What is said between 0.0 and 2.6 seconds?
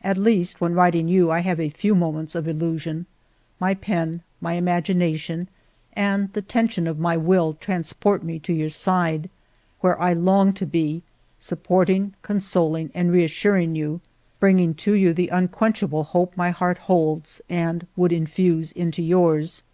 At least when writing you I have a few moments of